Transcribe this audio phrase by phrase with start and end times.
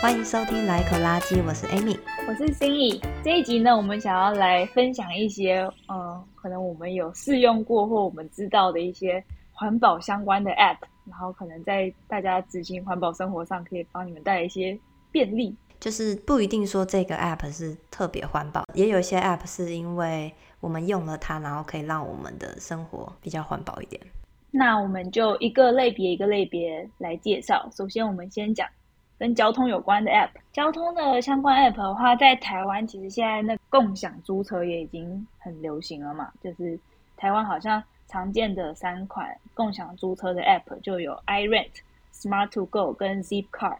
[0.00, 1.98] 欢迎收听来一口垃圾，我是 Amy，
[2.28, 3.00] 我是心怡。
[3.24, 9.22] 这一集呢，我们想要来分享一些，呃，可能我们有试用过或我们知道的一些
[9.52, 14.78] 环保相关的 App，然后可能在大家执行环保生活上可以帮你们带来一些
[15.10, 15.52] 便利。
[15.80, 24.00] 就是不一定说这个 App 是特别环保，也有一些 App 是因为我们用了它，然后可以让我们的生活比较环保一点。
[24.52, 27.68] 那我们就一个类别一个类别来介绍。
[27.76, 28.64] 首先，我们先讲。
[29.18, 36.30] 跟交通有关的 App，交通的相关 App 的话，在台湾其实现在那共享租车也已经很流行了嘛。
[36.40, 36.78] 就是
[37.16, 41.70] 台湾好像常见的三款共享租车的 App 就有 iRent、
[42.14, 43.76] Smart To Go 跟 Zipcar。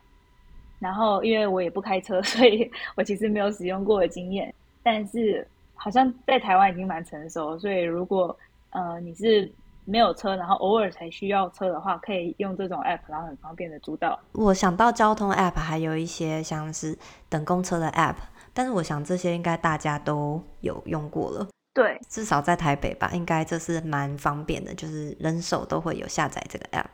[0.81, 4.53] 然后因为我也不开车， 所以我其实没有使用过的经验。
[4.83, 8.37] 但是好像在台湾已经蛮成熟，所以如果
[8.71, 9.51] 呃你是。
[9.89, 14.21] 没有车，然后偶尔才需要车的话，可以用这种 app，然后很方便的租到。
[14.33, 16.97] 我想到交通 app 还有一些像是
[17.31, 18.17] 等公车的 app，
[18.53, 21.49] 但是我想这些应该大家都有用过了。
[21.73, 26.91] 对，至少在台北吧，应该这是蛮方便的，就是人手都会有下载这个 app。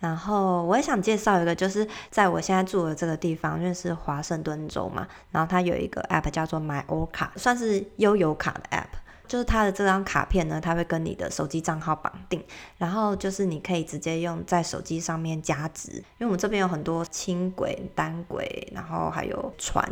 [0.00, 9.03] 然后我也想介绍一个，就是在我现在住的这个地方，因为是华盛顿州嘛，然后它有一个 app 叫做 myORCA，算是悠游卡的 app。
[9.26, 12.42] 就是它的这张卡片呢，它会跟你的手机账号绑定，
[12.78, 19.82] 然后就是你可以直接用在手机上面加值，因为我们这边有很多轻轨、单轨，然后还有船，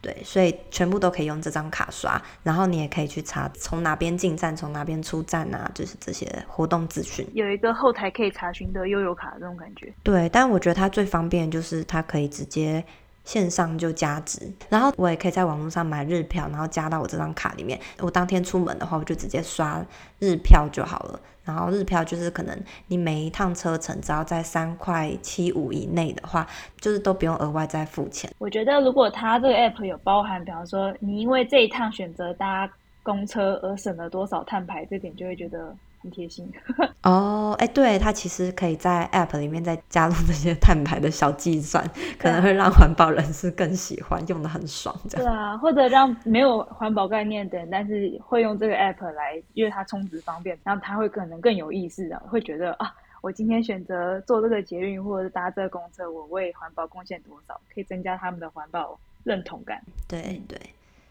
[0.00, 7.26] 对，所以全部都可以用这张卡刷，然后你也可以去查从哪边进站，从哪边出站啊，就是这些活动资讯。
[7.32, 9.92] 有一个后台可以查询的悠游卡这种感觉。
[10.02, 12.84] 对，但我觉得它最方便就是它可以直接。
[13.30, 17.78] 线上就加值，然后我也可以在网络上买日票，然后加到我这张卡里面。
[18.00, 19.80] 我当天出门的话，我就直接刷
[20.18, 21.20] 日票就好了。
[21.44, 26.44] 然后日票就是可能你每一趟车程只要在三块七五以内的话，
[26.80, 28.28] 就是都不用额外再付钱。
[28.38, 32.68] 我觉得如果它这个 app 有包含，比方说你因为这一趟选择搭
[33.04, 35.72] 公车而省了多少碳排，这点就会觉得。
[36.02, 36.50] 很贴心
[37.04, 41.86] 哦，哎，对，它其实可以在 App 里面再加入这些碳排的小计算，
[42.18, 45.26] 可能会让环保人士更喜欢，用的很爽，这样。
[45.26, 59.82] 对啊，或者让没有环保概念的人，但是会用这个 App 来，因为它充值方便，然后他会可能更有意识的，会觉得啊，我今天选择坐这个捷运或者是搭这个公车，我为环保贡献多少，可以增加他们的环保认同感。
[60.08, 60.58] 对对，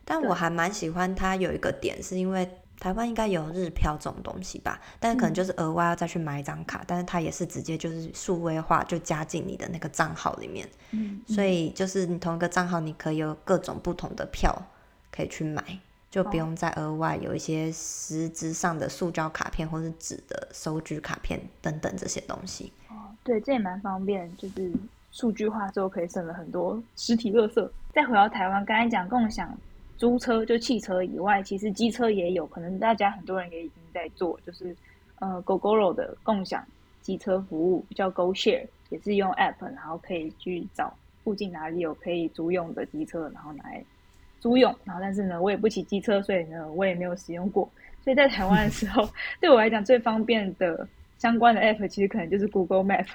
[0.04, 2.50] 但我还蛮喜欢它有一个点，是因为。
[2.80, 10.68] 台湾应该有日票这种东西吧，但是可能就是额外要再去买一张卡，嗯、但是它也是直接就是数位化，就加进你的那个账号里面。
[10.92, 14.56] 嗯，所以就是你同一个账号，你可以有各种不同的票
[15.12, 15.62] 可以去买，
[16.10, 22.72] 就不用再额外有一些实质上的塑胶卡片或是纸的收据卡片等等这些东西。
[22.88, 24.72] 哦，对，这也蛮方便，就是
[25.12, 27.70] 数据化之后可以省了很多实体垃圾。
[27.94, 29.56] 再回到台湾，刚才讲共享。
[30.00, 34.74] 租车就汽车以外，其实机车也有可能，大家很多人也已经在做，就是
[35.20, 36.66] 呃，Gogoro 的共享
[37.02, 43.84] 机车服务叫 GoShare，也是用 App，然后可以去找附近哪里有可以租用的机车，然后拿来
[44.40, 44.74] 租用。
[44.86, 47.70] 然后但是呢，我也不骑机车，所以呢，我也没有使用过。
[48.02, 49.06] 所以在台湾的时候，
[49.42, 50.88] 对我来讲最方便的
[51.18, 53.06] 相关的 App，其实可能就是 Google Map，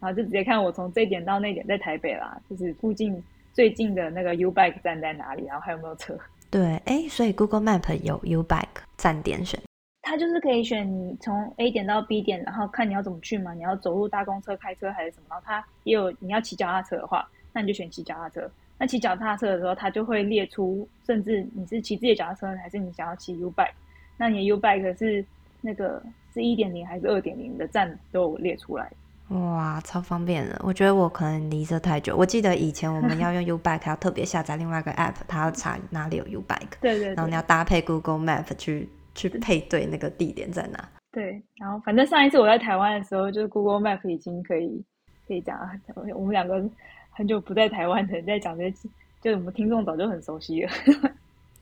[0.00, 3.22] 然后就直接看我从这点到那点在台北啦，就是附近。
[3.52, 5.44] 最近的那个 U Bike 站在哪里？
[5.46, 6.18] 然后还有没有车？
[6.50, 9.60] 对，哎，所以 Google Map 有 U Bike 站点选，
[10.02, 15.26] 它就是可以选你从 A 点到 B 点，然后看你要怎么去嘛，你要走路、搭公车、开车还是什么？
[15.30, 18.50] 然后它也有你要骑脚踏车的话，那你就选骑脚踏车。
[18.78, 23.72] 那骑脚踏车的时候，它就会列出，甚至你是骑自己的脚踏车，还是你想要骑 U Bike，
[24.16, 25.24] 那你的 U Bike 是
[25.60, 26.02] 那个
[26.34, 28.90] 是一点零还是二点零的站都有列出来。
[29.32, 30.60] 哇，超方便的！
[30.62, 32.14] 我觉得我可能离这太久。
[32.16, 36.78] 我记得以前我们要用 U Bike，要特别下载另外一个 App，它要查哪里有 U Bike。
[36.80, 37.14] 对，对对。
[37.14, 40.88] 然后你要搭配 Google Map 去去配对那个地点在哪。
[41.12, 44.84] 对，然后反正上一次我在台湾的时候，就是 Google Map 已经可以
[45.26, 45.70] 可以讲啊。
[46.14, 46.62] 我们两个
[47.10, 48.88] 很久不在台湾的人在讲这些，
[49.22, 50.70] 就我们听众早就很熟悉了。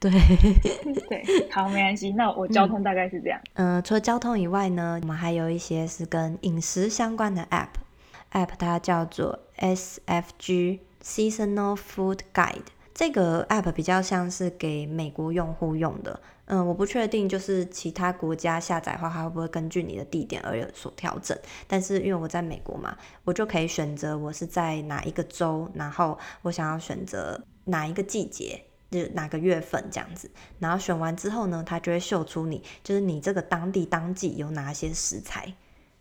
[0.00, 0.10] 对
[1.08, 2.10] 对，好，没关系。
[2.12, 3.38] 那我交通大概是这样。
[3.54, 7.68] 嗯、呃，除了交通以外呢，我们还有一些是跟饮食相关的 app。
[8.32, 12.70] app 它叫做 SFG Seasonal Food Guide。
[12.94, 16.18] 这个 app 比较像是给美国用户用的。
[16.46, 21.36] 嗯，我不确定就是其他国家下载的话，它会不会根据你的地点而有所调整。
[21.68, 28.60] 但是因为我在美国嘛，我就可以选择我是在哪一个州，然后我想要选择哪一个季节。
[28.90, 35.54] 就哪个月份这样子，然后选完之后呢，它就会秀出你，就是你这个当地当季有哪些食材，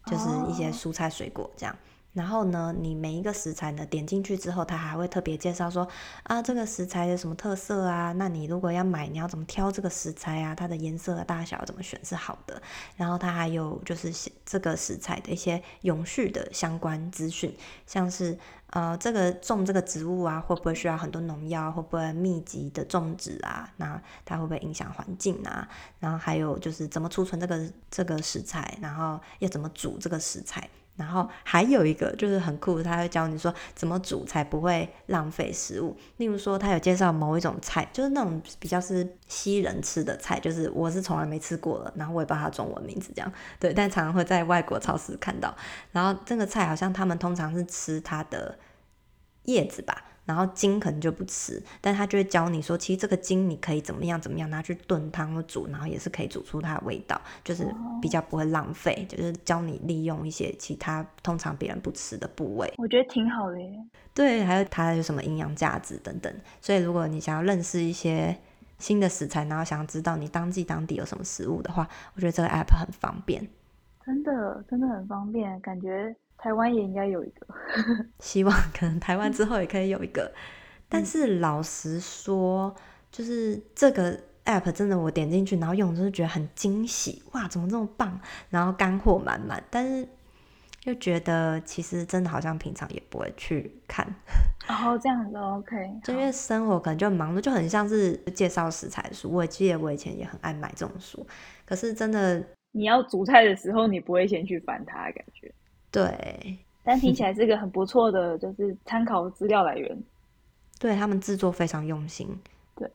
[0.06, 1.76] 就是一些蔬菜水果这样。
[2.20, 5.88] 然后呢，你每一个食材呢点进去之后，它还会特别介绍说
[6.24, 8.12] 啊，这个食材有什么特色啊？
[8.18, 10.54] 那你如果要买，你要怎么挑这个食材啊？
[10.54, 12.62] 它的颜色和大小怎么选是好的？
[12.98, 14.12] 然后它还有就是
[14.46, 17.56] 这个食材的一些永续的相关资讯，
[17.88, 18.38] 像是
[18.72, 21.72] 呃，这个种这个植物啊，会不会需要很多农药？
[21.72, 23.72] 会不会密集的种植啊？
[23.78, 25.66] 那它会不会影响环境啊？
[26.00, 28.78] 然后还有就是怎么储存这个这个食材？
[28.82, 30.70] 然后要怎么煮这个食材？
[31.00, 35.96] 然后还有一个就是很酷，他会教你说怎么煮才不会浪费食物。
[36.18, 43.32] 例如说，他有介绍某一种菜，就是那种比较是西人吃的菜，就是我是从来没吃过的，然后我也不知道它中文名字这样。
[43.58, 45.56] 对，但常常会在外国超市看到。
[45.94, 48.60] 然后这个菜好像他们通常是吃它的
[49.44, 50.04] 叶子吧。
[50.30, 57.66] 然后筋可能就不吃，但他就会教你说，其实这个筋你可以怎么样怎么样拿去炖汤或煮，然后也是可以煮出它的味道，就是
[58.00, 62.72] 比较不会浪费，就是教你利用一些其他通常别人不吃的部位。
[62.78, 63.72] 我觉得挺好的耶。
[64.14, 66.32] 对，还有它有什么营养价值等等。
[66.62, 68.38] 所以如果你想要认识一些
[68.78, 73.48] 新的食材，然后想要知道你当季当地有什么食物的话，我觉得这个 app 很方便。
[74.06, 76.16] 真的，真的很方便，感觉。
[76.42, 77.48] 台湾也应该有一个，
[78.20, 80.32] 希望可能台湾之后也可以有一个。
[80.88, 82.74] 但是老实说，
[83.12, 88.20] 就是这个 app 真的，我点进去然后用，就是觉得很惊喜，哇，怎么这么棒？
[88.50, 90.08] 然后干货满满，但是
[90.86, 94.08] 又觉得其实真的好像平常也不会去看。
[94.68, 99.30] 哦，这样子 OK， 就因为生活可能就很忙碌，就很像是介绍食材的书。
[99.30, 101.28] 我记得我以前也很爱买这种书，
[101.66, 105.54] 可是真的，你要煮菜的时候，你不会先去翻它的感觉。
[105.92, 110.04] 对，但听起来是一个很不错的，就是参考资料来源。
[110.80, 112.28] 对，他们制作非常用心。
[112.76, 112.90] 对，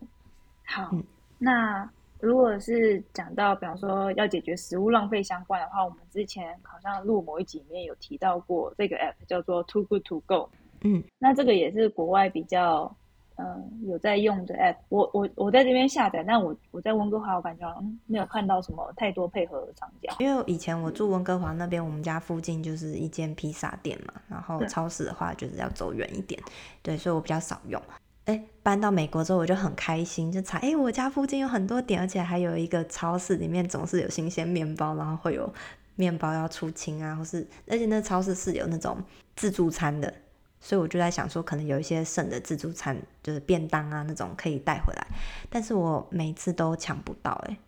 [0.65, 1.05] 好，嗯、
[1.39, 1.89] 那
[2.21, 10.51] 如果是讲到，比方说要解决食物浪费相关的话，我们之前好像录某一集里面有提到过这个 app 叫做 Too Good To Go。
[10.83, 12.95] 嗯，那这个也是国外比较。
[13.37, 17.69] 嗯，有在用的 app，我我我在这边下载，但我我在温哥华，我感觉
[18.07, 20.15] 没有看到什么太多配合的商家。
[20.21, 26.41] 因为以前我住温哥华那边，我们家附近就是一间披萨店嘛，然后超市的话就是要走远一点，
[26.81, 27.83] 对，所以我比较少用。
[28.27, 35.53] 哎，搬到美国之后我就很开心，就查，哎，我家附近有很多点，而且还有一个超市，里面总是有新鲜面包，然后会有
[35.97, 38.97] 面包要出清啊，或是而且那超市是有那种
[39.35, 40.15] 自助餐的。
[40.65, 45.07] 所以我就在想说，可能有一些剩的自助餐，就是便当啊那种可以带回来，
[45.51, 47.59] 但是我每次都抢不到哎、欸。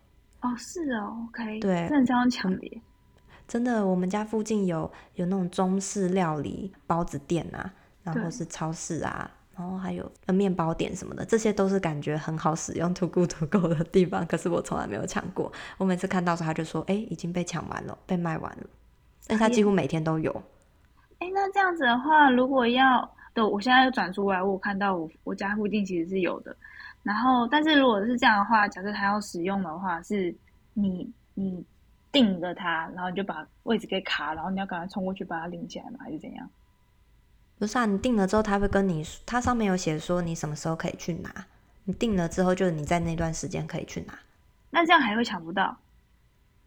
[0.41, 2.81] 哦，是哦，OK，对，真的这样抢的。
[3.47, 7.71] 真的，我们家附近有有那种中式料理包子店啊，
[8.01, 14.25] 然后是超市啊，然后还有呃面包店什么的，这些都是感觉很好使用 Too Good To Go 的地方。
[14.25, 18.67] 可是我从来没有抢过，我每次看到时候他就说，哎、欸，已经被抢完了，被卖完了。
[19.27, 20.43] 但他几乎每天都有。
[21.19, 26.55] 哎，那这样子的话，如果要对，我现在又转出来，我看到我我家附近其实是有的。
[27.03, 30.35] 然后，但是如果是这样的话，假设他要使用的话，是
[30.73, 31.63] 你你
[32.11, 35.99] 定了他，然后你就把位置给卡，然后你要赶快冲过去把它领起来吗？
[36.01, 36.49] 还是怎样？
[37.59, 41.29] 不是啊，你定了之后，他会跟你，他上面有写说你什么时候可以去拿。
[41.85, 44.13] 你定了之后，就是你在那段时间可以去拿。
[44.69, 45.75] 那这样还会抢不到？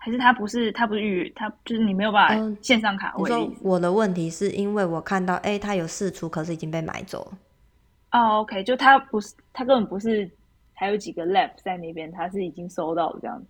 [0.02, 3.30] 还是他不是他不是他就是你没有办法线上卡位。
[3.30, 7.38] 嗯、我的问题是因为我看到，哎、欸，他有四出，可是已经被买走了。
[8.12, 10.28] 哦，OK，就他不是，他根本不是，
[10.72, 13.46] 还有几个 lab 在那边，他是已经收到了这样子。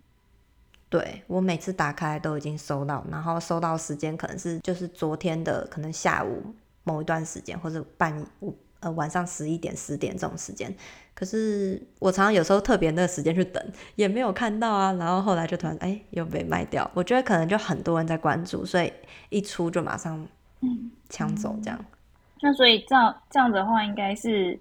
[0.89, 8.53] 对，我每次打开都已经收到，然后收到时间可能是就是昨天的可能下午某一段时间，或者半夜。
[8.81, 10.73] 呃，晚上十一点、十点这种时间，
[11.13, 13.63] 可是我常常有时候特别那个时间去等，
[13.95, 14.91] 也没有看到啊。
[14.93, 16.89] 然后后来就突然哎、欸，又被卖掉。
[16.95, 18.91] 我觉得可能就很多人在关注，所以
[19.29, 20.27] 一出就马上
[21.09, 21.77] 抢走这样。
[21.79, 21.97] 嗯嗯、
[22.41, 24.59] 那所以这样这样子的话，应该是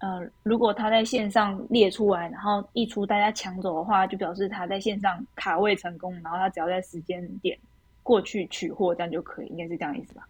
[0.00, 7.56] 呃，如果他在线上列出来，然后一出大家抢走的话，就表示他在线上卡位成功，然后他只要在时间点
[8.02, 10.26] 过去取货，这样就可以，应该是这样意思吧？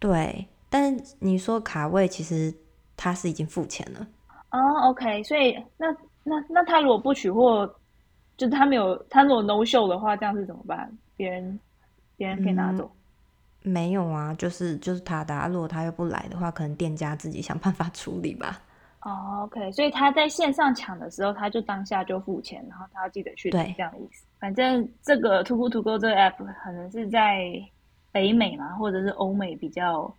[0.00, 0.48] 对。
[0.70, 2.54] 但你说卡位，其实
[2.96, 4.06] 他是已经付钱了
[4.50, 4.58] 哦。
[4.58, 5.86] Oh, OK，所以那
[6.24, 7.66] 那那他如果不取货，
[8.36, 10.90] 就是他没有他如果 no show 的话，这样是怎么办？
[11.16, 11.58] 别人
[12.16, 12.90] 别人可以拿走？
[13.62, 15.48] 嗯，没有啊，就是就是他的啊。
[15.48, 18.60] 如果他又不来的话，可能店家自己想办法处理吧。
[19.02, 24.26] 哦，oh，OK，所以他在线上抢的时候，他就当下就付钱，然后他要记得去对这样的意思。
[24.38, 27.50] 反正这个 Too Good To Go 这个 app 可能是在
[28.12, 30.14] 北美嘛，或者是欧美比较。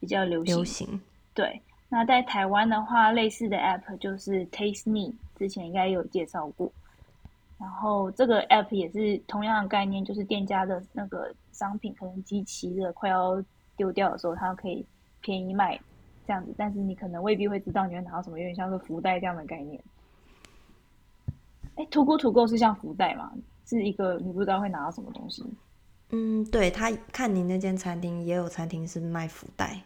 [0.00, 1.00] 比较流行，流行，
[1.34, 1.62] 对。
[1.92, 6.72] 那在台湾的话，类似的 app 就是 Taste Me，之前应该有介绍过。
[7.58, 13.42] 然后这个 app 也是同样的概念，就是店家的那个商品可能集齐的快要
[13.76, 14.86] 丢掉的时候，它可以
[15.20, 15.78] 便宜卖
[16.26, 19.82] 这样子，但是你可能未必会知道你会拿到什么，有点像是福袋这样的概念。
[21.74, 23.32] 哎，Too Good To Go 是像福袋吗？
[23.66, 25.44] 是一个你不知道会拿到什么东西？
[26.10, 29.82] 嗯，对，他看你那间餐厅也有餐厅是卖福袋。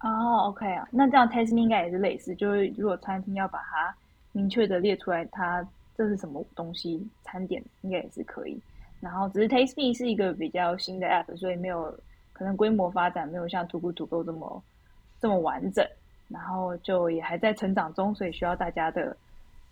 [0.00, 3.94] 哦，OK 啊，那这样 Taste Me 应该也是类似，就是如果餐厅要把它
[4.30, 8.60] 明确的列出来，它这是什么东西，餐点应该也是可以。
[9.00, 11.92] 然后只是 Taste Me 是一个比较新的 App，所以没有
[12.32, 14.62] 可能规模发展没有像 Too Good To Go 这么
[15.20, 15.84] 这么完整，
[16.28, 19.16] 然后就也还在成长中，所以需要大家的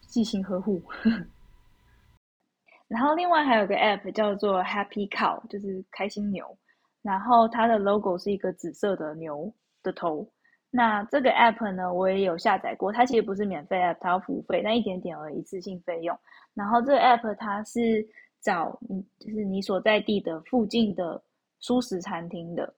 [0.01, 0.83] 细心呵护。
[2.89, 6.57] 然后另外还有个 App 叫做 Happy Cow，就是开心牛，
[7.03, 9.53] 然后它的 logo 是一个紫色的牛
[9.87, 10.29] 的头。
[10.71, 16.19] 那这个 App 呢，我也有下载过，它其实不是免费 App，它要付费，但一点点而已，一次性费用。
[16.55, 18.07] 然后这个 App 它是
[18.41, 21.23] 找你，就是你所在地的附近的
[21.63, 22.75] 蔬食餐厅的。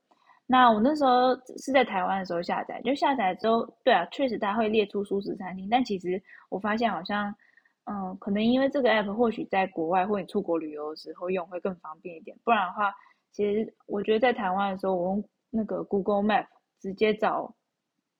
[0.46, 7.34] 那我那时候是在台湾的时候下载，就下载之后，对啊，确实它会列出蔬食餐厅，但其实我发现好像。
[7.90, 12.36] 嗯，可能因为这个 app 或许在国外或你出国旅游的时候用会更方便一点。
[12.44, 12.92] 不然的话，
[13.32, 16.44] 其实我觉得在台湾的时候，我用那个 Google Map
[16.80, 17.54] 直接找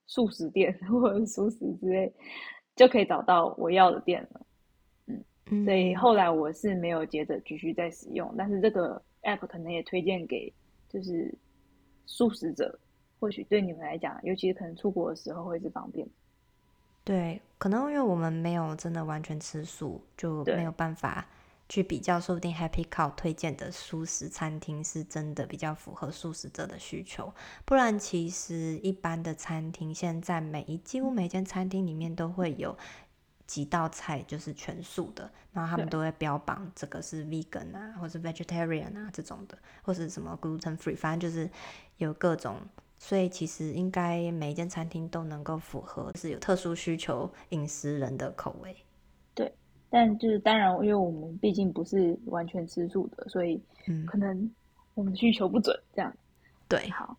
[0.06, 2.12] 素食店 或者素食之类，
[2.76, 4.40] 就可以找到我要的店了。
[5.06, 10.52] 嗯，所以后来我是没有接着继续再使用，但是这个 app 可能也推荐给
[10.88, 11.34] 就是
[12.06, 12.78] 素食者，
[13.20, 16.06] 或许对你们来讲，尤其是可能出国的时候会是方便。
[17.04, 21.26] 对，可能因为我们没有真的完全吃素，就没有办法
[21.68, 22.20] 去比较。
[22.20, 27.32] 说不定 Happy Cow 推荐的素食餐厅是真的比较符合素食者的需求。
[27.64, 32.76] 不然，其实一般的餐厅现在每一几乎每间餐厅里面都会有
[33.46, 41.50] 几道菜就是全素的，然后他们都会标榜这个是 Vegan 啊，或是 Vegetarian 啊这种的，或是什么 Gluten Free，反正就是
[41.96, 42.60] 有各种。
[43.00, 48.76] 所以其实应该每一间餐厅都能够符合，就是有特殊需求饮食人的口味。
[49.90, 53.60] 对，但就是当然，因为我们毕竟不是完全吃素的，所以
[54.06, 54.50] 可能
[54.94, 56.12] 我们的需求不准这样。
[56.68, 57.16] 对，好。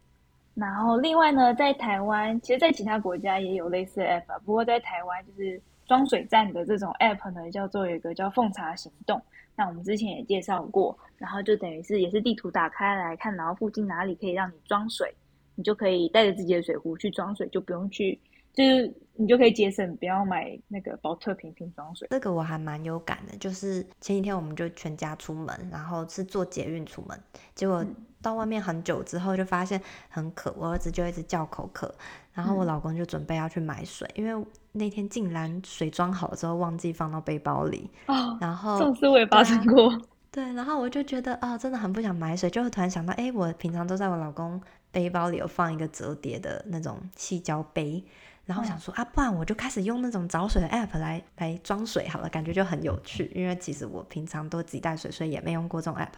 [0.56, 9.22] 然后另外呢，在台湾，其实，在其他国家也有类似的 app 啊，不过在台湾就是装水站的这种 app 呢，叫做有一个叫奉茶行动。
[9.56, 15.14] 那我们之前也介绍过，然后就等于是也是地图打开来看，然后附近哪里可以让你装水。
[15.56, 18.18] 你就可以带着自己的水壶去装水，就不用去，
[18.54, 22.08] 就是你就可以节省，不要买那个保特瓶瓶装水。
[22.12, 27.20] 这个我还蛮有感的，就是前几天我们就全家出门，然后是坐捷运出门，
[27.56, 27.86] 结果
[28.22, 31.94] 到外面很久之后就发现很渴，我儿子就一直叫口渴，
[32.34, 39.92] 然后我老公就准备要去买水，因为那天竟然水装好了之后忘记放到背包里，哦，然后这种事我也发生过。
[40.32, 48.04] 对，然后我就觉得啊、哦，真的很不想买水，就会突然想到，哎，我平常都在我老公背包里有放一个折叠的那种气胶杯，
[48.50, 53.32] 然后想说、嗯、啊，不然我就开始用那种找水的 app 来来装水好了，感觉就很有趣。
[53.36, 56.14] 因为其实我平常都自己带水，所以也没用过这种 app。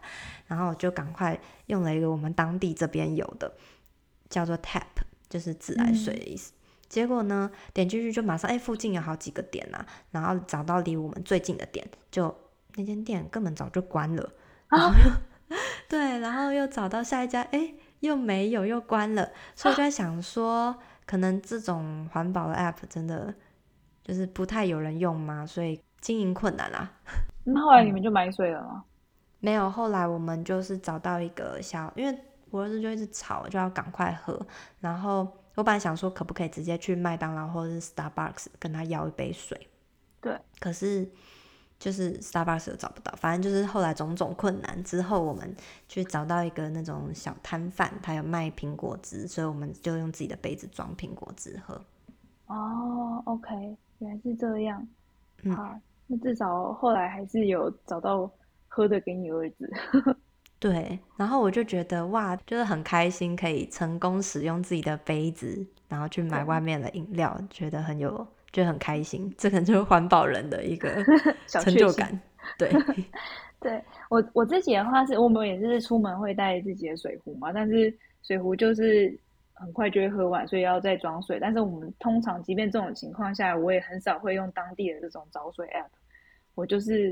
[0.47, 3.51] 然后我就赶快用了一个我们当地这边有的，
[4.29, 6.53] 叫做 Tap，就是自来水的意思。
[6.53, 6.55] 嗯、
[6.87, 12.33] 结果呢，点进去就马上，哎，附近有好几个点啊，然后找到离我们最近的点就。
[12.77, 14.31] 那间店根本早就关了，
[14.69, 15.21] 然后又、啊、
[15.89, 20.79] 对，然后又找到下一家，哎，又没有，又关了，所以我就在想说，啊、
[21.11, 23.35] 可能这种环保的 app 真的
[24.01, 26.89] 就是不太有人用嘛，所以经营困难啦。
[27.43, 28.69] 那后来你们就买水了吗？
[28.75, 28.83] 嗯、
[29.41, 32.17] 没有，后来我们就是找到一个小，因为
[32.49, 34.39] 我儿子就一直吵，就要赶快喝，
[34.79, 39.67] 然后我本来想说可不可以直接去麦当劳或者是 Starbucks 跟他要一杯水，
[40.21, 41.11] 对，可是。
[41.81, 45.51] 就是 Starbucks 都找不到，反正就是后来种种困难之后，我们
[45.87, 51.81] 去找到一个那种小摊贩，他有卖苹果汁，所以我们就用自己的杯子装苹果汁喝。
[52.45, 54.87] 哦，OK，原来是这样。
[55.41, 58.29] 嗯、好，那至少后来还是有找到
[58.67, 59.67] 喝的给你儿子。
[60.59, 68.27] 对，然后我就觉得哇，就是很开心，可以成功使用自己的杯子，然后去买外面的饮料，觉得很有。
[68.51, 71.03] 就很开心，这可能就是环保人的一个
[71.47, 72.19] 成就感。
[72.57, 72.69] 对，
[73.61, 77.93] 对我我自己的话是，我们也是出门会带自己的水壶嘛，但是
[78.23, 79.17] 水壶就是
[79.53, 81.39] 很快就会喝完，所以要再装水。
[81.39, 85.87] 但是我们通常，即便这种情况下，我也很少会用当地的这种找水 app。
[86.55, 87.11] 我就是，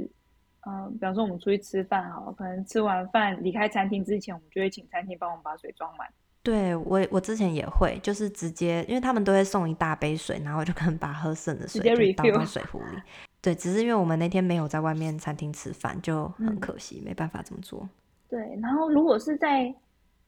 [0.66, 6.08] 嗯、呃，比方说我们出去吃饭哈，可能吃完饭离开餐厅之前，我们就会请餐厅帮我们把水装满。
[6.42, 13.02] 对我，我之前也会，就是直接，因为他们都会送一大杯水，然后我就 可能把喝剩的水就倒到水壶里。
[13.42, 17.88] 对，只是因为我们那天没有在外面餐厅吃饭，就很可惜，嗯、没办法这么做。
[18.30, 19.74] 对，然后如果是在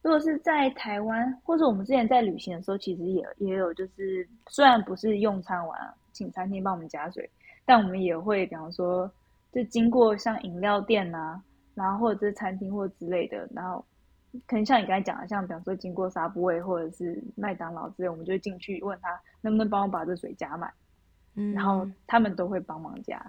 [0.02, 5.80] 如果是在台湾，或者我们之前在旅行的时候，其实也也有，就是虽然不是用餐完
[6.12, 7.30] 请餐厅帮我们加水，
[7.66, 9.10] 但我们也会，比方说，
[9.52, 11.44] 就经过像饮料店呐、啊，
[11.76, 13.86] 然后或者是餐厅或之类的，然后
[14.48, 19.10] 可能像你刚才讲的，像比方说经过 Subway 或者是麦当劳之类，我们就进去问他
[19.42, 20.72] 能不能帮我把这水加满，
[21.36, 23.22] 嗯，然后他们都会帮忙加。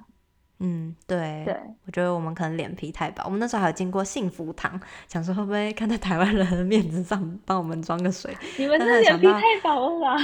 [0.65, 1.57] 嗯，对，对，
[1.87, 3.25] 我觉得我们可能脸皮太薄。
[3.25, 8.33] 我们那时候还有经过幸福堂，想说会不会看在台湾人的面子上帮我们装个水。
[8.57, 10.17] 你们是脸皮太薄了吧？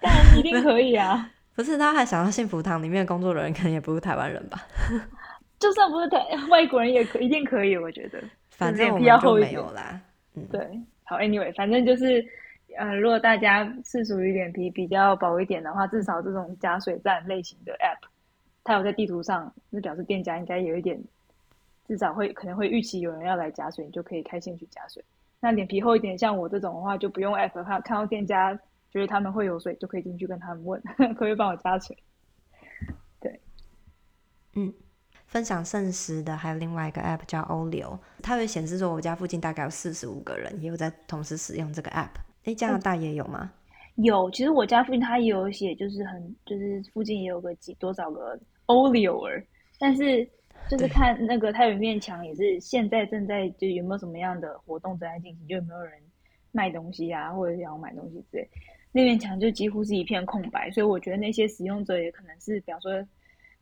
[0.00, 1.28] 当然一定可以啊！
[1.56, 4.62] 不是，他还想到幸福堂里面的工作人员可能也不是台湾人吧？
[5.58, 8.22] 就算不是台外国人也可一定可以，我觉得。
[8.50, 10.00] 反正我们就没有啦。
[10.40, 12.24] 嗯，对，好，Anyway，反正就是，
[12.76, 18.08] 呃，如果大家是属于脸皮比较薄一点的话，至少这种加水站类型的 App。
[18.62, 21.02] 它有在地图上，那表示店家应该有一点，
[21.88, 25.02] 至少会可能会预期有人要来加水，你就可以开心去加水。
[25.40, 28.54] 那脸皮厚一点，像我这种的话，就不用 app 看，看到店家
[28.90, 31.96] 觉得他们会有水，就可以进去跟他们问， 可不可以帮我加水？
[33.18, 33.40] 对，
[34.54, 34.72] 嗯，
[35.30, 42.08] 分享剩食的还有另外一个 app 叫欧流，它会显示说我家附近大概有四十五个人也有在同时使用这个 app。
[42.46, 43.52] 诶，加拿大也有吗？
[43.94, 49.40] 有，其实我家附近它也有写，就是很就是附近也有个几多少个 Olio，
[49.78, 50.28] 但是
[50.68, 55.92] 就是看那个它有一面墙也是现在正在就有没有什么样的活动正在进行，就有没有人
[56.50, 58.50] 卖东西啊，或者是要买东西之类，
[58.90, 62.90] 那面墙就几乎是一片空白，所以我觉得那些使用者也可能是比方说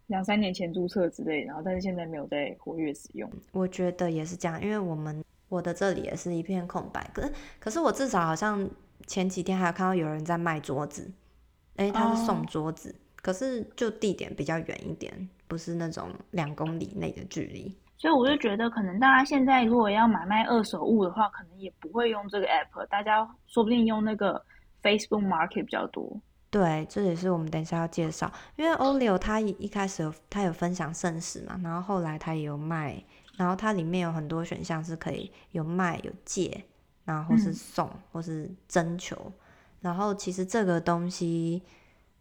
[0.08, 3.30] 两三年前注册之类，然后但是现在没有在活跃使用。
[3.52, 8.68] 我觉得也是这样，因为我们我的这里也是一片空白，可是可是我至少好像。
[9.06, 11.10] 前几天还有看到有人在卖桌子，
[11.76, 12.98] 哎、欸，他是送桌子，oh.
[13.22, 15.10] 可是就地点比较远一点，
[15.46, 24.44] 不是那种两公里内的距离，所以我就觉得可能大家现在如果要买卖二手物的话，可能也不会用这个 app，大家说不定用那个
[24.82, 26.20] Facebook Market 比较多。
[26.50, 33.04] 对，这也是我们等一下要介绍，因为 Olio 他一一开始有他有分享圣食嘛，然后后来他也有卖，
[33.36, 36.64] 然后它里面有很多选项是可以有卖有借。
[37.04, 39.32] 然后是送，嗯、或是征求，
[39.80, 41.62] 然后其实这个东西，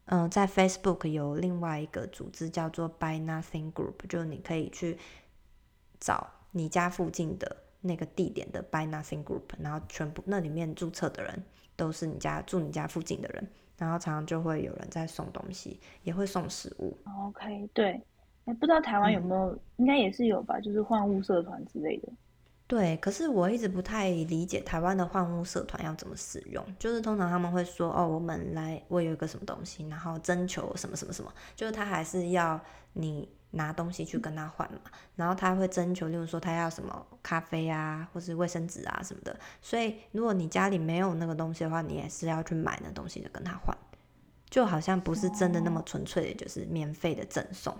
[0.06, 4.98] 嗯、呃，在 Facebook 有另外一个组织叫做 Buy Nothing Group，就是你可以去
[6.00, 11.44] 找你家附近的那个地点的 Buy Nothing Group，然后全部那里面注册的人
[11.76, 16.98] 都是你家住你家附近的人，然后常常就会有人在送东西，也会送食物。
[17.28, 18.02] OK，对，
[18.46, 22.10] 哎，不知道台湾有没有，嗯、应该也是有吧，就是换物社团之类的。
[22.66, 26.62] 对，可是我一直不太理解台湾的换物社团要怎么使用。
[26.78, 32.60] 就是通常他们会说，哦，我们来，我有一个什么东西，然后征求什么什么什么，就是他还是要
[32.92, 34.80] 你拿东西去跟他换嘛。
[35.18, 39.38] 然后他会征求，例如说他要什么咖啡啊，或是卫生纸啊什么的。
[39.62, 43.78] 所以如果你家里没有那个东西的话，你也是要去买那东西的跟他换，
[44.50, 47.76] 就好像不是真的那么纯粹的，就是免费的赠送。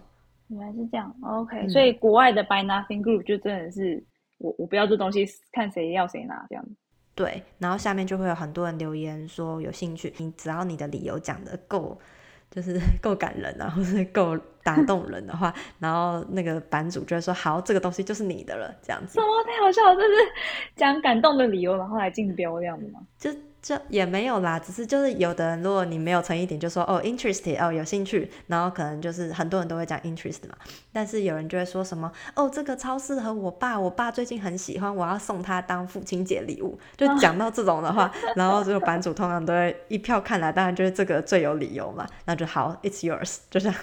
[0.48, 1.70] 原来是这样，OK、嗯。
[1.70, 4.04] 所以国外的 Buy Nothing Group 就真的是。
[4.40, 6.64] 我我不要这东西，看谁要谁拿这样。
[7.16, 12.00] 对，然后下面就会有很多人留言说有兴趣，你只要你的理由讲的够，
[12.52, 14.38] 就是 够感人啊，或是够
[14.68, 19.14] 打动人的话， 然后那个版主就会说好，这个东西就是你的了，这样子。
[19.14, 20.14] 什么太好笑了，这是
[20.76, 23.00] 讲感动的理由，然后来竞标这样子吗？
[23.18, 23.32] 就。
[23.60, 30.56] 就也没有啦，只是就是有的人，如果你没有诚意点，就说哦，interested，哦，有兴趣，然后可能就是很多人都会讲 interest 嘛，
[30.94, 43.76] 但是有人就会说什么哦，这个超适合我爸，我爸最近很喜欢，我要送他当父亲节礼物，就讲到这种的话，啊、 然后这个版主通常都会一票看来，当然就是这个最有理由嘛，那就好，it's yours，就这样。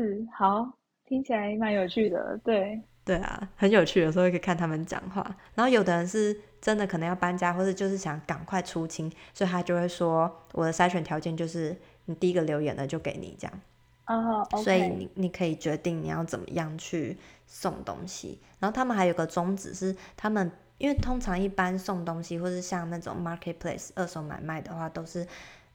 [0.00, 0.72] 笑死，好，
[1.06, 6.40] 听起来蛮有趣的，对，对啊，很有趣的，有时候可以看他们讲话，然后有的人是。
[6.60, 13.60] 真的可能要搬家，或者就是想赶快出清，所以他就会说，我的筛选条件就是你第一个留言的就给你这样。
[14.06, 14.62] 哦，oh.
[14.62, 18.38] 所以你你可以决定你要怎么样去送东西。
[18.58, 25.26] 然后他们还有个宗旨是，他们因为通常一般送东西或是像那种 marketplace 二手买卖的话，都是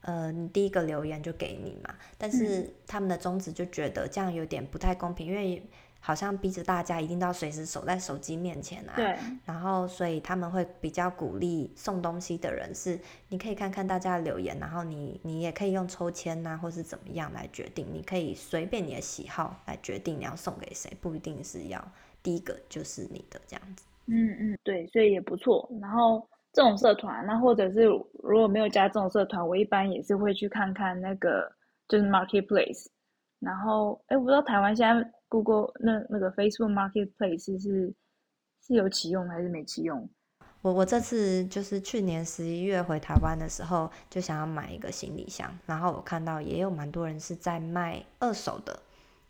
[0.06, 1.94] 呃你第一个留言就给你嘛。
[2.18, 5.62] 但是他们的宗旨就觉得这样有点不太公平，因为。
[6.06, 8.94] 好像逼着大家一定都要随时守在手机面前啊。
[8.96, 9.18] 对。
[9.44, 17.88] 然后，所以他们会比较鼓励送东西的人是，你可以看看大家的留言，然后你你也可以用抽签呐、啊，或是怎么样来决定。
[17.92, 21.92] 你可以随便你的喜好来决定你要送给谁，不一定是要
[22.22, 23.84] 第一个就是你的这样子。
[24.06, 25.68] 嗯嗯，对，所以也不错。
[25.82, 31.52] 然后这种社团，那或者是如果没有加这种社团，我一般也是会去看看那个
[31.88, 32.88] 就是 Marketplace。
[33.40, 35.12] 然后，哎，我不知道台湾现在。
[35.28, 37.94] Google 那那个 Facebook Marketplace 是
[38.66, 40.08] 是有启用还是没启用？
[40.62, 48.80] 我我这次就是去年十一月回台湾的时候，就想要买一个行李箱，然后我看到也有蛮多人是在卖二手的，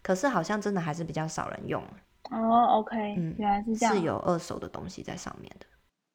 [0.03, 1.81] 可是好像真的还是比较少人用。
[2.29, 5.65] 哦，OK，嗯，原来是这样，是有二手的东西在上面的。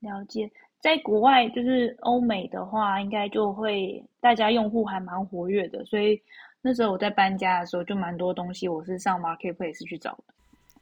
[0.08, 0.48] 了解，
[0.80, 6.20] 在国外就是欧美的话，应该就会大家用户还蛮活跃的，所以
[6.62, 10.24] 那时候我在搬家的时候，就蛮多东西我是上 Marketplace 去找的。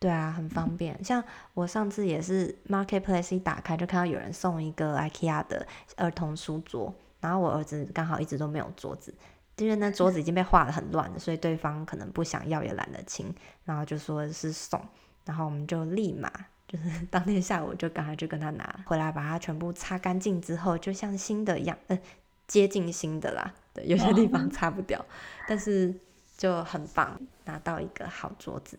[0.00, 1.02] 对啊，很方便。
[1.02, 1.22] 像
[1.54, 9.12] 我上次也是 Marketplace 一打开就看到有人送一个 IKEA 的儿童书桌，然后我儿子刚好一直都没有桌子，
[9.56, 13.34] 因为那桌子已经被画得很乱了，所以对方可能不想要也懒得清，
[13.64, 14.80] 然后就说是送，
[15.24, 16.30] 然后我们就立马
[16.68, 21.98] 就是当天下午就赶快去跟他拿回来，把它全部擦干净之后，就像新的一样，呃，
[22.46, 23.52] 接近新的啦。
[23.74, 25.04] 对，有些地方擦不掉，
[25.48, 25.92] 但是
[26.36, 28.78] 就很棒，拿到一个好桌子。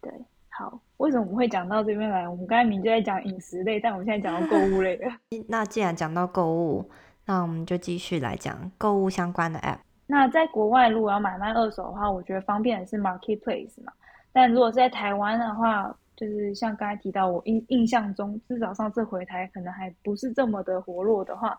[0.00, 0.10] 对。
[0.50, 2.28] 好，为什么我们会讲到这边来？
[2.28, 5.12] 我们刚才明明就在讲饮食类，但我们现在讲到购物类了。
[5.46, 6.90] 那既然讲到购物，
[7.26, 9.78] 那我们就继续来讲购物相关的 App。
[10.08, 13.92] 那在国外如果要买卖二手的话，我觉得方便的是 Marketplace 嘛。
[14.32, 21.56] 但如果是在台湾的话，就是像刚才提到，我印印象中至少上次回台可能还不是这么的活络的话，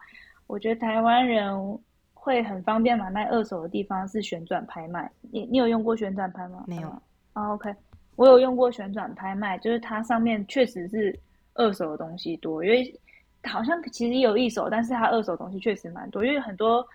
[0.48, 1.80] 我觉得台湾人
[2.14, 5.10] 会很方便买卖二手的地方是旋转拍卖。
[5.32, 6.66] 你你有用过旋转拍卖吗？
[6.68, 6.90] 没有。
[7.32, 7.74] 啊、oh，OK。
[8.18, 11.18] 我有用过旋转拍卖，就是它上面确实是
[11.54, 13.00] 二手的东西多，因为
[13.46, 16.26] 好像其实有一手，但是它二手东西确实蛮多。
[16.26, 16.86] 因为很多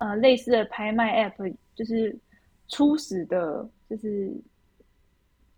[0.00, 2.14] 呃类似的拍卖 App，就是
[2.68, 4.30] 初始的，就是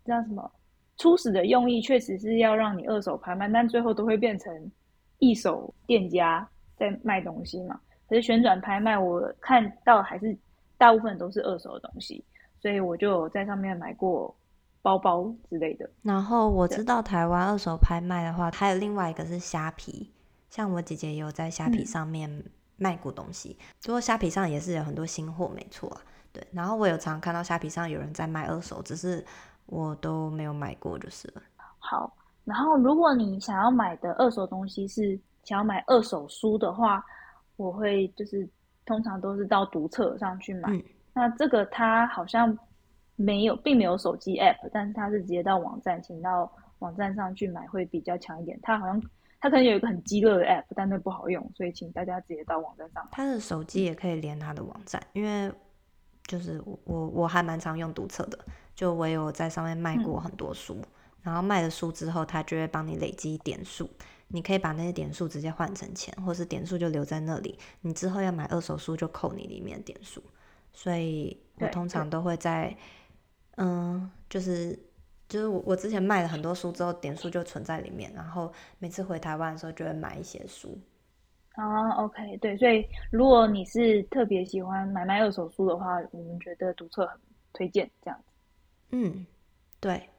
[0.05, 0.49] 叫什么？
[0.97, 4.71] 初始的用意确实是要让你二手拍卖，但最后都会变成
[5.19, 7.79] 一手店家在卖东西嘛。
[8.09, 10.37] 可是旋转拍卖，我看到还是
[10.77, 12.23] 大部分都是二手的东西，
[12.61, 14.35] 所以我就有在上面买过。
[14.83, 15.89] 包包之类的。
[16.01, 20.13] 然后我知道台湾二手拍卖的话，还有另外一个是虾皮，
[20.49, 22.45] 像我姐姐也有在虾皮上面
[22.77, 23.57] 卖过东西。
[23.83, 26.01] 不过虾皮上也是有很多新货，没错啊。
[26.31, 29.25] 对，然后我有常看到虾皮上有人在卖二手，只是
[29.67, 31.41] 我都没有买过，就是了。
[31.77, 32.11] 好，
[32.43, 37.05] 然后如果你想要买的二手东西是想要买二手书的话，
[37.55, 38.47] 我会就是
[38.85, 40.71] 通常都是到读册上去买。
[40.71, 40.83] 嗯。
[41.13, 42.57] 那这个它好像。
[43.19, 48.59] 没有，并没有手机 app，但是它是直接到网站，请到网站上去买会比较强一点。
[48.61, 49.01] 它好像
[49.39, 53.09] 它可能有一个很饥饿的 app，但那不好用，所以请大家直接到网站上买。
[53.11, 55.51] 它的手机也可以连它的网站，因为
[56.27, 58.37] 就是我我还蛮常用读册的，
[58.77, 60.85] 就我有在上面卖过很多书，嗯、
[61.23, 63.89] 然后卖了书之后，他就会帮你累积点数，
[64.27, 70.21] 你可以把那些点数直接换成钱，或是点数就留在那里，你之后要买二手书就扣你里面的点数，
[70.71, 72.77] 所以我通常都会在。
[73.59, 74.77] 嗯，就是
[75.27, 80.77] 就是我我之前卖了很多书之后，点数就存在里面，然后每次回台湾的时候就会买一些书。
[81.53, 87.19] 啊，OK，对，所以如果你是特别喜欢买卖二手书的话，我们觉得读册很
[87.53, 88.26] 推荐这样子。
[88.91, 89.25] 嗯，
[89.79, 90.09] 对。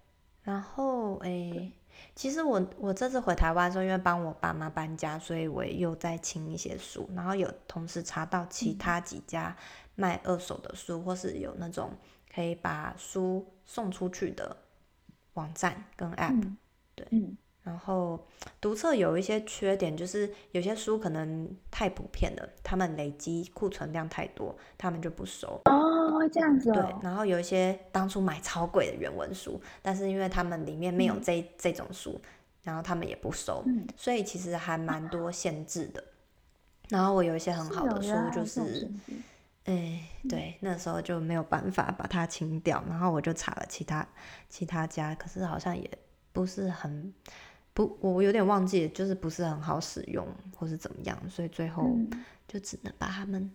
[0.42, 1.72] 然后诶，
[2.14, 9.56] 其实我我这次回台湾的时候，因为帮我爸妈搬家，所以我也又在清一些书，然后有同时查到其他几家
[9.94, 11.90] 卖二手的书，嗯、或是有那种。
[12.30, 14.54] 可以把书送出去的
[15.32, 16.56] 网站跟 App，嗯，
[16.94, 17.36] 对，嗯，
[17.68, 18.18] 然后
[18.62, 25.60] 读册有一些缺点，就是有些书可能太普遍了，他们累积库存量太多，他们就不收。
[25.66, 26.72] 哦，会这样子哦。
[26.72, 32.18] 对，然后有一些当初买超贵的原文书，但是因为他们里面没有这、嗯、这种书，
[32.62, 36.02] 然后他们也不收，嗯、所以其实还蛮多限制的。
[36.88, 38.90] 然后我有一些很好的书，就是。
[39.64, 44.08] 哎，对，那时候就没有办法把它清掉，然后我就查了其他
[44.48, 45.90] 其他家，可是好像也
[46.32, 47.12] 不是很
[47.78, 51.96] 不，我有点忘记，就是不是很好使用或是怎么样，所以最后
[52.48, 53.48] 就只能把它们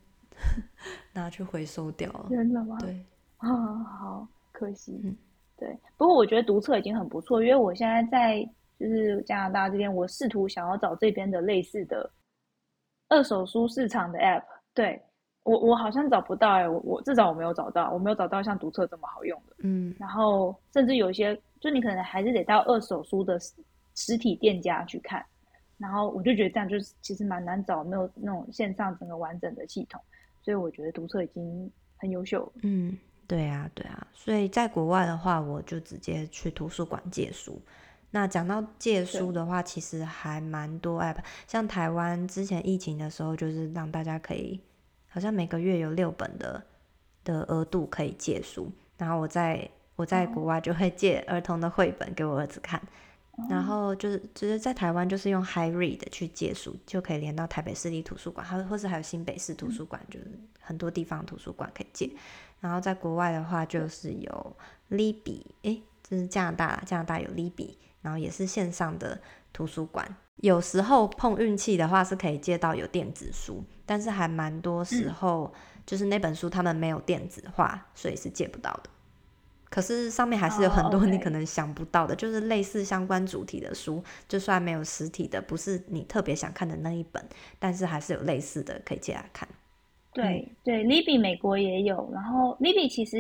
[1.12, 2.28] 拿去回收掉了。
[2.30, 2.78] 真的吗？
[2.80, 3.06] 对，
[3.40, 3.50] 啊，
[3.84, 4.98] 好可惜。
[5.04, 5.14] 嗯，
[5.58, 5.78] 对。
[5.98, 8.42] 不过我觉得读册已经很不错，因为我现在在
[8.80, 12.10] 就是加拿大这边，我试图想要找这边的类似的
[13.10, 15.02] 二手书市场的 App，对。
[15.44, 19.56] 我我好像找不到哎、欸，我我至少我没有找到，我没有找到像读册这么好用的。
[19.64, 23.38] 嗯，然后甚至有一些，就你可能还是得到二手书的
[23.96, 25.26] 实体店家去看，
[25.78, 30.02] 然后我就觉得这样就是其实蛮难找，没有那种线上整个完整的系统，
[30.42, 32.52] 所以我觉得读册已经很优秀。
[32.64, 37.62] 嗯，对啊，对啊，所以在国外的话，我就直接去图书馆借书。
[38.12, 44.60] 那讲到借书的话，其实还蛮多 app，像台湾之前疫情的时候，就是让大家可以。
[45.08, 46.64] 好像每个月有六本的
[47.24, 52.82] 的额度可以借书，然后我在我在国外就会借儿童的绘本给我儿子看，
[53.50, 60.28] 然后就是就是在台湾就是用 HyRead 去借书，就可以连到台北市立图书馆，还或是还有新北市图书馆，就是
[60.60, 62.12] 很多地方图书馆可以借。
[62.60, 64.56] 然后在国外的话，就是有
[64.92, 69.20] Libby，诶，这是加拿大，加拿大有 Libby，然后也是线上的
[69.52, 70.16] 图书馆。
[70.38, 75.52] 有时候碰运气的话，是可以借到有电子书，但是还蛮多时候
[75.86, 78.90] 就是那本书他们没有电子化，所以是借不到的。
[79.74, 82.20] 可是上面还是有很多你可能想不到的，oh.
[82.20, 87.26] 就是类似相关主题的书，就算没有实体的，不是你特别想看的那一本，
[87.58, 89.50] 但是还是有类似的可以借来看。
[90.14, 93.18] 对、嗯、对，Libby 美国也有，然后 Libby 其实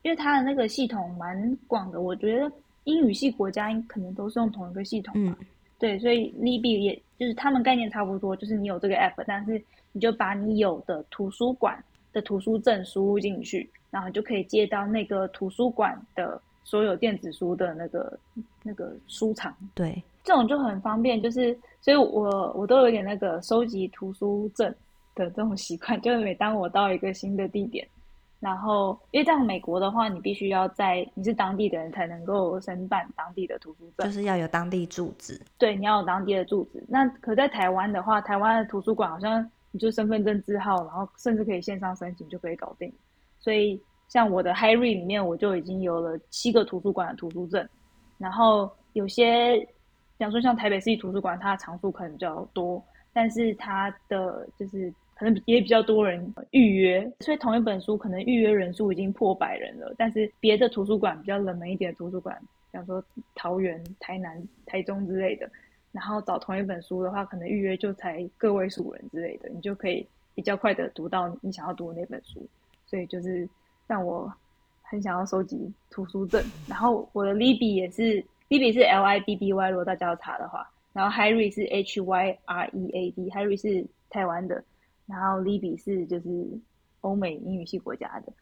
[0.00, 2.50] 因为它的那个系统蛮广的，我觉得
[2.84, 5.36] 英语系国家可能都是用同一个系统嘛。
[5.38, 5.46] 嗯、
[5.78, 11.78] 对，所以 Libby 也就是他们概念差不多，就是你有这个 app，但是你就把你有的图书馆
[12.12, 13.70] 的图书证输入进去。
[13.92, 18.18] 然后就可以借到那个图书馆的所有电子书的那个
[18.62, 21.20] 那个书场，对，这种就很方便。
[21.20, 24.66] 就是，所以我我都有点那个收集图书证
[25.14, 27.86] 的这种习惯，就是每当我到一个新的地点，
[28.40, 35.38] 然后因为在美国的话，你必须要在你是当地的人才能够申办当地的图书证，就是要有当地住址。
[35.58, 36.82] 对，你要有当地的住址。
[36.88, 42.92] 那可在台湾的话，台湾的图书馆好像你就身份证字号，然后甚至可以线上申请就可以搞定。
[43.40, 47.66] 所以，像我的 Harry 里面，我就已经有了七个图书馆的图书证。
[48.18, 49.56] 然后有些，
[50.16, 52.80] 比方说像台北市立图书馆，它的藏数可能比较多，
[53.12, 59.92] 但是它的就是可能也比较多人预约，所以同一本书可能预约人数已经破百人了。
[59.98, 62.38] 但是别的图书馆比较冷门一点的图书馆，
[62.70, 63.02] 比方说
[63.34, 65.50] 桃园、台南、台中之类的，
[65.92, 72.44] 然后找同一本书的话，可能预约就才个位数人之类的，你就可以比较快的读到你想要读的那本书。
[72.86, 73.48] 所以就是
[73.86, 74.30] 让我
[74.82, 82.90] 很想要收集图书证，然后我的 Libby 也是 Libby 是 L I B B Y，如果大家要查的话，然后 Harry 是 H Y R E
[82.92, 84.62] A D，Harry 是台湾的，
[85.06, 86.28] 然后 Libby 是就是
[87.00, 88.32] 欧美英语系国家的。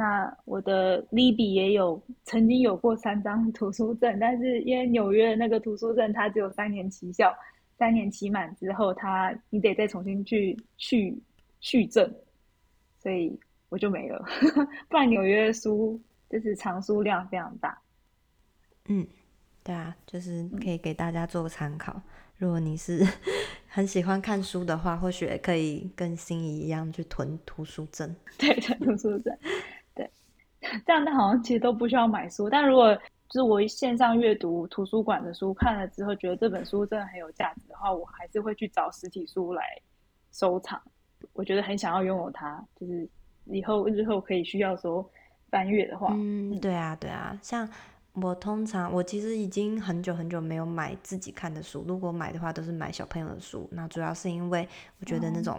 [0.00, 7.34] 那我的 Libby 也有曾经有过三张图书证， 但是因为纽约的那个图书证它只有三年期效，
[7.78, 11.16] 三年期满之后它你得再重新去续
[11.60, 12.10] 续证，
[12.98, 13.38] 所以。
[13.72, 14.20] 我就没了，
[14.90, 15.96] 不然纽约的书
[16.28, 17.80] 就是藏书量非常大。
[18.88, 19.06] 嗯，
[19.62, 21.92] 对啊，就是可以给大家做个参考。
[21.94, 22.02] 嗯、
[22.38, 23.06] 如果你是
[23.70, 28.12] 很喜欢看书的话，或许可以跟心仪一样去囤图书证。
[28.36, 29.38] 对，囤图书证。
[30.60, 32.48] 对，这样，但好像其实都不需要买书。
[32.48, 32.94] 但如果
[33.28, 39.62] 就是我线上阅读图书馆的书看了之后，觉得这本书真的很有价值的话，我还是会去找实体书来
[40.32, 40.80] 收藏。
[41.32, 43.08] 我觉得很想要拥有它，就是。
[43.46, 45.04] 以后日后可以需要说
[45.48, 47.68] 翻阅的话，嗯，对啊，对啊，像
[48.12, 53.68] 我通常我其实已经很久很久没有买自己看的书，如果买的话都是买小朋友的书。
[53.72, 54.68] 那主要是因为
[55.00, 55.58] 我觉得那种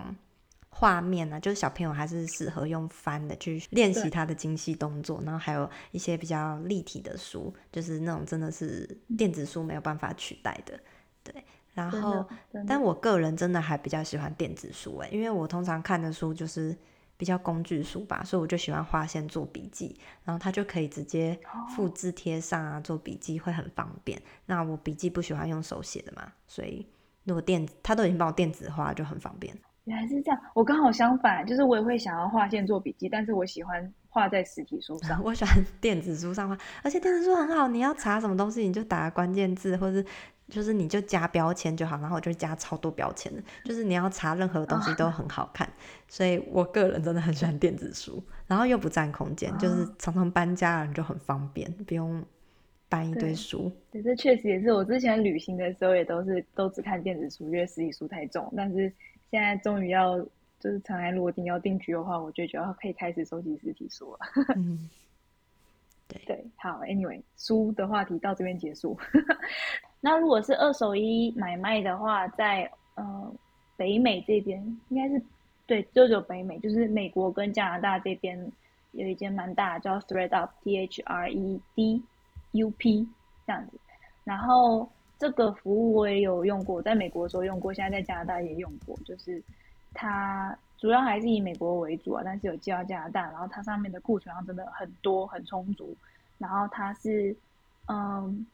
[0.71, 10.79] 画面呢、就是小朋友还是适合用翻的去练习他的精细动作，然后还有一些比较立体的书，就是那种真的是电子书没有办法取代的，
[11.23, 11.43] 对。
[11.73, 12.27] 然后，
[12.67, 16.75] 但我个人真的还比较喜欢电子书诶，因为我通常看的书就是。
[17.17, 21.39] 比较工具书吧，所以我就喜欢划线做笔记，然后它就可以直接
[21.75, 24.19] 复制贴上啊，做笔记会很方便。
[24.47, 26.83] 那我笔记不喜欢用手写的嘛，所以
[27.25, 29.55] 如果电子它都已经帮我电子化，就很方便。
[29.85, 35.21] 原来是这样，我刚好相反，就是我也会想要划线做笔记，但是我喜欢画在实体书上。
[35.25, 40.05] 我喜欢电子书上画，而且电子书很好，你要查什么东西，你就打关键字，或是。
[40.47, 45.65] 就是你就加标签就好，然后我就加超多标签的，就是你要查任何东西都很好看，
[46.09, 52.21] 所以我个人真的很喜欢电子书，然后又不占空间，就是常常搬家人就很方便，不用
[52.89, 53.71] 搬一堆书。
[53.89, 58.51] 对，这确实也是我之前旅行的时候也都是都只看电子书，因为实体书太重。
[58.57, 58.91] 但是
[59.31, 60.19] 现在终于要
[60.59, 64.19] 就是尘埃落定要定居的话，我就觉得可以开始收集实体书了。
[64.55, 64.89] 嗯，
[66.07, 68.99] 对对，好，Anyway，书的话题到这边结束。
[70.01, 73.33] 那如果是二手衣买卖的话，在呃
[73.77, 75.23] 北美这边应该是
[75.65, 78.51] 对，就有北美，就是美国跟加拿大这边
[78.91, 82.03] 有一间蛮大的叫 ThreadUp，T H R E D
[82.51, 83.07] U P
[83.47, 83.79] 这样子。
[84.23, 84.87] 然后
[85.21, 88.97] 这个服务我也有用过，在美国的时候用过，现在在加拿大也用过。
[89.05, 89.41] 就是
[89.93, 95.95] 它主要还是以美国为主啊，但是有寄到加拿大，然后它上面的库存量真的很多很充足。
[96.39, 97.35] 然后它是
[97.87, 98.45] 嗯。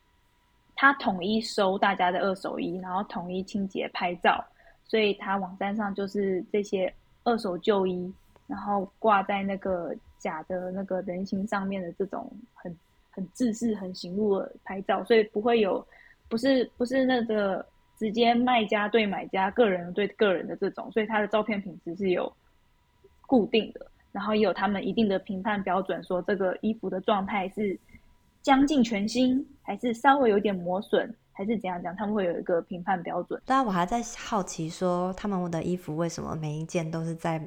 [0.79, 4.45] 他统一收大家的二手衣，然后统一清洁拍照，
[4.85, 8.13] 所以他网站上就是这些二手旧衣，
[8.45, 12.77] 然后挂在那个假的那个人形上面的这种很
[13.09, 15.83] 很制式、很醒目的拍照，所以不会有
[16.29, 17.65] 不是不是那个
[17.97, 22.31] 直接卖家对买家、个人对个人的这种，所以它的照片品质是有
[23.25, 27.77] 固定的，然后也有他们一定的评判标准，说这个衣服的状态是
[28.41, 33.41] 将近全新，还是稍微有点磨损，还是怎样讲，他们会有一个评判标准。
[33.45, 37.41] 当然，我还在好奇说，他们的衣服为什么每一件都是在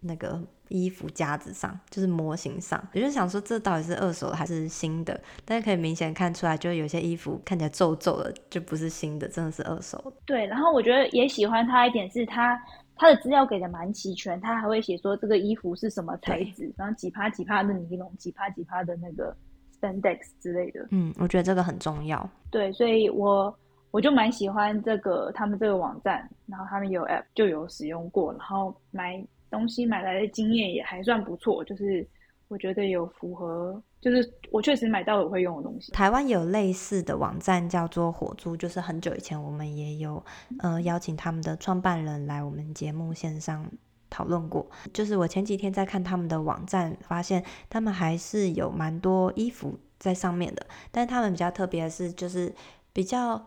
[0.00, 0.40] 那个。
[0.70, 5.20] 衣服架子上就是模型上，我就想说这到底是二手的还是新的？
[5.44, 10.12] 但是可以明显看出来，就有些衣服看起来皱皱的，就不是新的，真的是二手的。
[10.24, 12.56] 对，然后我觉得也喜欢它一点是它
[12.96, 19.36] 它的资料给的蛮齐全，它还会写说这个衣服是什么材质，然后几趴几趴的尼龙，几趴几趴的那个
[19.80, 20.86] spandex 之类的。
[20.90, 22.30] 嗯，我觉得这个很重要。
[22.50, 23.52] 对，所以我
[23.90, 29.20] 我就蛮喜欢这个他们这个网站，然后他们有 app 就有使用过，然后买。
[29.50, 32.06] 东西买来的经验也还算不错，就是
[32.48, 35.92] 我觉得有符合，就是我确实买到了我会用的东西。
[35.92, 40.24] 台湾有类似的网站叫做火租，就是很久以前我们也有
[40.60, 43.70] 呃邀请他们的创办人来我们节目线上
[44.08, 44.68] 讨论过。
[44.92, 52.54] 就是我前几天在看他们的网站，发现他们还是有蛮多衣服在上面的，但是他们比较特别的是，就是
[52.92, 53.46] 比较。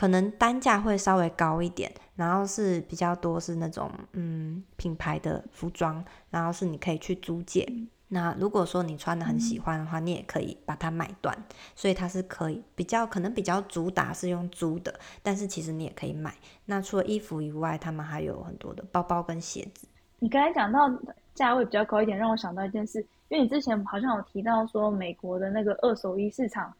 [0.00, 7.70] 可能单价会稍微高一点，然后是比较多是那种嗯品牌的服装，然后是你可以去租借。
[8.08, 11.36] 那如果说你穿的很喜欢的话，你也可以把它买断，
[11.76, 16.34] 所以它是可以比较可能比较主打是用租的，但是其实你也可以买。
[16.64, 19.86] 那除了衣服以外，他们还有很多的包包跟鞋子。
[20.18, 20.90] 你刚才讲到
[21.34, 26.72] 价位比较高一点，让我想到一件事，因为你之前好像有提到说美国的那个二手衣市场，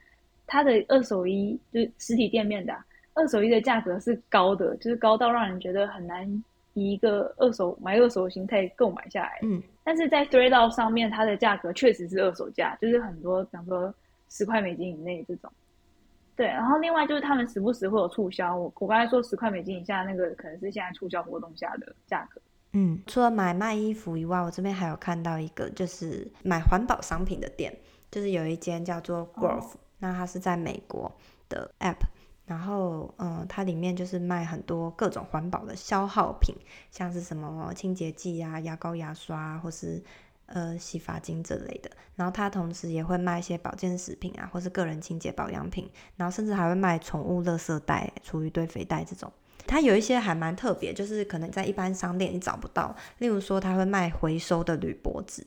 [0.46, 2.74] 它的二手衣就是实体店面的。
[3.20, 6.26] 二手衣的价格是高的，就是高到让人觉得很难
[6.72, 9.38] 以一个二手买二手的心态购买下来。
[9.42, 13.94] 嗯，但是在 ThredUp 上面，它的价格确实是二手价，就是很多，比方说
[14.30, 15.52] 十块美金以内这种。
[16.37, 22.40] 对，然后另外就是他们时不时会有促销，我我刚才说十块美金以下那个可能是现在促销活动下的价格。
[22.72, 27.76] 嗯，除了买卖衣服以外，我这边还有看到一个就是买环保商品的店，
[28.11, 31.12] 就是有一间叫做 Grove，哦，那它是在美国
[31.48, 31.96] 的 App。
[32.51, 36.53] 然后，嗯，它里面就是卖很多各种环保的消耗品，
[36.91, 40.03] 像是什么清洁剂啊、牙膏、牙刷，或是
[40.47, 41.89] 呃洗发精这类的。
[42.17, 45.89] 然后它同时也会卖一些保健食品啊，或是个人清洁保养品。
[46.17, 49.33] 然后甚至还会卖宠物垃圾袋、厨余堆肥袋这种。
[49.69, 52.93] 它有一些还蛮特别，就是可能在一般商店你找不到。
[53.19, 55.47] 例如说，它会卖回收的铝箔纸，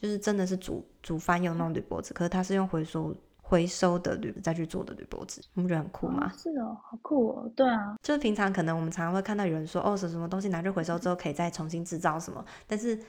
[0.00, 3.12] 就是真的是煮煮饭用那种铝箔纸，可是它是用回收。
[3.48, 6.28] 回收的铝再去做的铝箔纸，你不觉得很酷吗？
[6.28, 7.48] 哦，是哦，好酷哦。
[7.54, 13.00] 对啊，就是平常可能我们常常会看到有人说，哦，什么东西拿去回收之后可以再重新制造什么，但是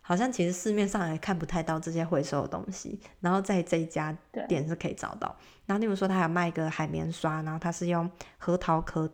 [0.00, 2.98] 好像其实市面上也看不太到这些回收的东西。
[3.20, 4.12] 然后在这一家
[4.48, 5.36] 店是可以找到。
[5.64, 9.08] 然后例如说，他还有卖一个海绵刷，然后它是用核桃壳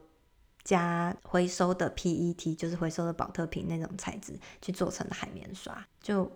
[0.64, 6.32] 加回收的 PET，就是回收的保特瓶那种材质去做成的海绵刷，就。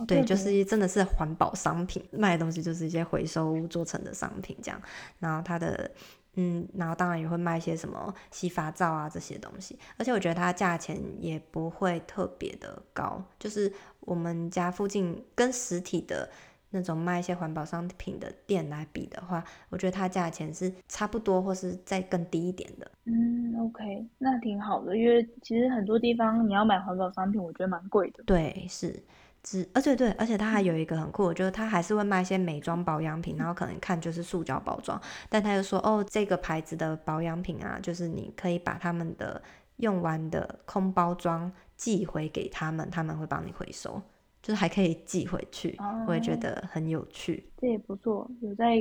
[0.00, 4.80] 哦对，就是真的是环保商品，卖的东西就是一些回收物做成的商品这样。
[5.18, 5.90] 然后它的，
[6.36, 9.78] 嗯，然后当然也会卖一些什么洗发皂啊这些东西。
[9.98, 16.30] 而且我觉得它价钱也不会特别的高，就是我们家附近跟实体的
[16.70, 22.90] 那种卖一些环保商品的店来比的话，我觉得它价钱是差不多，或是再更低一点的。
[23.04, 28.22] 嗯，OK，那挺好的，因为其实很多地方你要买环保商品，我觉得蛮贵的。
[28.24, 28.98] 对，是。
[29.42, 39.40] 只，而且对，而且它还有一个很酷，就是它还是会卖一些美妆保养品，然后可能看就是塑胶包装，但他又说哦，这个牌子的保养品啊，就是你可以把他们的
[39.76, 44.00] 用完的空包装寄回给他们，他们会帮你回收，
[44.42, 47.50] 就是还可以寄回去，哦、我也觉得很有趣。
[47.56, 48.76] 这也不错，有在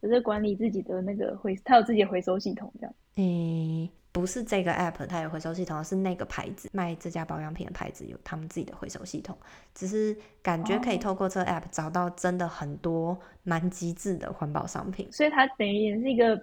[0.00, 2.94] 有在管理自己的那个回，他有自己的回收系统这样。
[3.16, 3.90] 诶。
[4.10, 9.36] 不是这个 app，它有回收系统，是那个牌子卖这家保养品的牌子有他们自己的回收系统。
[9.74, 16.40] 只是感觉可以透过这个 app 找到真的很多蛮极致的环保商品，所以它等于也是一个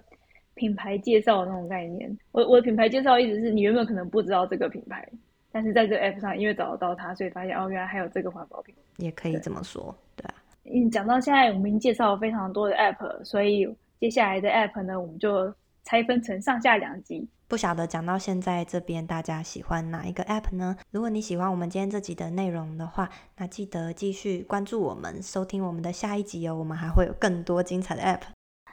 [0.54, 2.16] 品牌介绍的那种概念。
[2.32, 5.06] 我我的品牌介绍一直是你原本可能不知道这个品牌，
[5.52, 10.34] 但是在这个 app 上因为找得到它，所以发现哦，原来还有这个环保品，也可以这么说，对，对啊。
[10.64, 13.68] 嗯，讲到现在我们已经介绍了非常多的 app，所以
[14.00, 15.52] 接下来的 app 呢，我们就
[15.84, 17.28] 拆分成上下两集。
[17.48, 20.76] 不晓得讲到现在这边，大家喜欢哪一个 app 呢？
[20.90, 26.56] 如果你喜欢我们今天这集的内容的话，那记得继续关注我们，收听我们的下一集哦。
[26.56, 28.22] 我们还会有更多精彩的 app。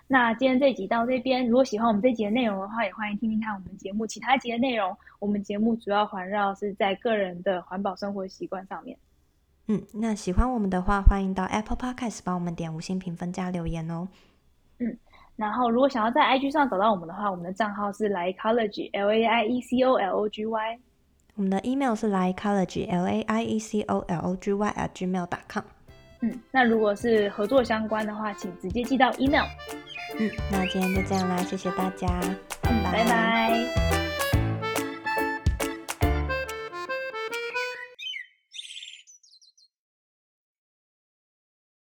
[0.07, 4.97] 那今天这集到这边，如果喜欢我们这集的内容的话，也欢迎听听看我们节目其他集的内容。
[5.19, 8.97] 我们节目主要环绕是在个人的环保生活习惯上面。
[9.67, 14.07] 嗯，那喜欢我们的话，欢迎到 Apple Podcast 帮我们点五星评分加留言哦。
[14.79, 14.97] 嗯。
[15.35, 20.79] 然后如果想要在 IG 上找到我们的话，我们的账号是 Laiecology L A I E C O L O G Y。
[21.35, 25.63] 我们的 email 是 Laiecology L A I E C O L O G Y at gmail.com。
[26.21, 29.45] 嗯，那如果是合作相关的话，请直接寄到 email。
[30.19, 32.07] 嗯，那今天就这样啦，谢谢大家，
[32.61, 32.83] 拜，拜嗯。
[32.91, 34.02] 拜拜。